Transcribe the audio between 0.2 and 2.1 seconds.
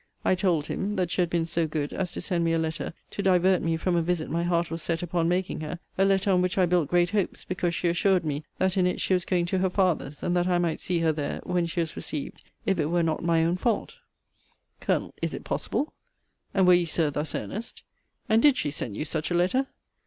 I told him, 'that she had been so good